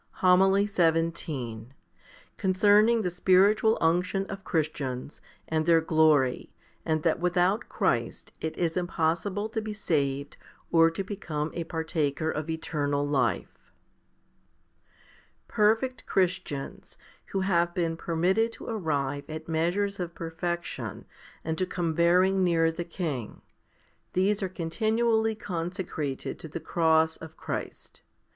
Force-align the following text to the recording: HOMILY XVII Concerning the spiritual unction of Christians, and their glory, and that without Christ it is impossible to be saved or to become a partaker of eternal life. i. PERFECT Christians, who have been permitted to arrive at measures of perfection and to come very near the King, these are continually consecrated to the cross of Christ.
HOMILY 0.13 0.65
XVII 0.65 1.67
Concerning 2.37 3.01
the 3.03 3.11
spiritual 3.11 3.77
unction 3.81 4.25
of 4.31 4.43
Christians, 4.43 5.21
and 5.47 5.67
their 5.67 5.79
glory, 5.79 6.51
and 6.83 7.03
that 7.03 7.19
without 7.19 7.69
Christ 7.69 8.33
it 8.41 8.57
is 8.57 8.75
impossible 8.75 9.47
to 9.49 9.61
be 9.61 9.73
saved 9.73 10.37
or 10.71 10.89
to 10.89 11.03
become 11.03 11.51
a 11.53 11.65
partaker 11.65 12.31
of 12.31 12.49
eternal 12.49 13.07
life. 13.07 13.55
i. 13.59 14.89
PERFECT 15.47 16.07
Christians, 16.07 16.97
who 17.27 17.41
have 17.41 17.75
been 17.75 17.95
permitted 17.95 18.51
to 18.53 18.65
arrive 18.69 19.29
at 19.29 19.47
measures 19.47 19.99
of 19.99 20.15
perfection 20.15 21.05
and 21.43 21.59
to 21.59 21.67
come 21.67 21.93
very 21.93 22.31
near 22.31 22.71
the 22.71 22.83
King, 22.83 23.43
these 24.13 24.41
are 24.41 24.49
continually 24.49 25.35
consecrated 25.35 26.39
to 26.39 26.47
the 26.47 26.59
cross 26.59 27.17
of 27.17 27.37
Christ. 27.37 28.01